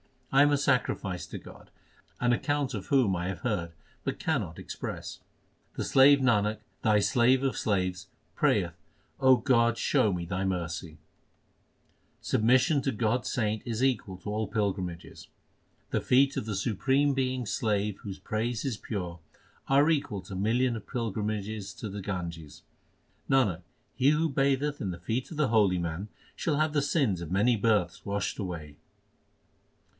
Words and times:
1 0.31 0.43
am 0.43 0.51
a 0.51 0.57
sacrifice 0.57 1.27
to 1.27 1.37
God, 1.37 1.69
an 2.19 2.31
account 2.33 2.73
of 2.73 2.87
whom 2.87 3.15
I 3.15 3.27
have 3.27 3.39
heard, 3.41 3.73
but 4.03 4.17
cannot 4.17 4.57
express. 4.57 5.19
The 5.75 5.83
slave 5.83 6.19
Nanak, 6.21 6.59
Thy 6.81 6.99
slave 6.99 7.43
of 7.43 7.57
slaves, 7.57 8.07
prayeth 8.33 8.73
O 9.19 9.35
God, 9.35 9.77
show 9.77 10.11
me 10.11 10.25
Thy 10.25 10.43
mercy! 10.43 10.97
Submission 12.19 12.81
to 12.81 12.91
God 12.93 13.19
s 13.21 13.31
saint 13.33 13.61
is 13.65 13.83
equal 13.83 14.17
to 14.19 14.29
all 14.31 14.47
pilgrim 14.47 14.89
ages: 14.89 15.27
The 15.91 16.01
feet 16.01 16.35
of 16.37 16.45
the 16.47 16.55
Supreme 16.55 17.13
Being 17.13 17.41
s 17.43 17.51
slave 17.51 17.99
whose 17.99 18.17
praise 18.17 18.65
is 18.65 18.77
pure, 18.77 19.19
are 19.67 19.89
equal 19.91 20.21
to 20.23 20.33
millions 20.33 20.77
of 20.77 20.87
pilgrimages 20.87 21.73
to 21.75 21.89
the 21.89 22.01
Ganges. 22.01 22.63
Nanak, 23.29 23.61
he 23.93 24.11
who 24.11 24.29
batheth 24.31 24.81
in 24.81 24.89
the 24.91 24.99
feet 24.99 25.29
of 25.29 25.37
the 25.37 25.49
holy 25.49 25.77
man 25.77 26.07
shall 26.35 26.55
have 26.55 26.73
the 26.73 26.81
sins 26.81 27.21
of 27.21 27.31
many 27.31 27.55
births 27.55 28.03
washed 28.03 28.39
away. 28.39 28.77